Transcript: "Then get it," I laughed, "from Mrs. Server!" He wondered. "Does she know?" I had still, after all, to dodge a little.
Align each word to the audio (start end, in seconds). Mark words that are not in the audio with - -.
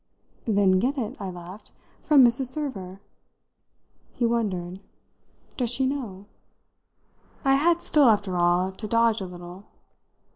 "Then 0.47 0.79
get 0.79 0.97
it," 0.97 1.15
I 1.19 1.29
laughed, 1.29 1.69
"from 2.01 2.25
Mrs. 2.25 2.45
Server!" 2.45 2.99
He 4.13 4.25
wondered. 4.25 4.79
"Does 5.57 5.69
she 5.69 5.85
know?" 5.85 6.25
I 7.45 7.53
had 7.53 7.83
still, 7.83 8.09
after 8.09 8.35
all, 8.35 8.71
to 8.71 8.87
dodge 8.87 9.21
a 9.21 9.27
little. 9.27 9.65